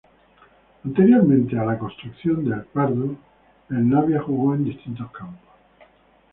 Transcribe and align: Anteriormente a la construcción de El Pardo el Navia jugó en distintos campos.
Anteriormente 0.83 1.59
a 1.59 1.63
la 1.63 1.77
construcción 1.77 2.43
de 2.43 2.55
El 2.55 2.63
Pardo 2.63 3.15
el 3.69 3.87
Navia 3.87 4.19
jugó 4.19 4.55
en 4.55 4.63
distintos 4.63 5.11
campos. 5.11 5.39